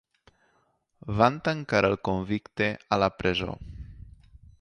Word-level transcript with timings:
Van 1.19 1.37
tancar 1.47 1.81
el 1.91 1.95
convicte 2.09 2.71
a 2.97 2.99
la 3.05 3.11
presó. 3.21 3.59